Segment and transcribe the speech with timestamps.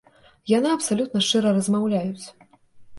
[0.51, 2.27] Яны абсалютна шчыра размаўляюць.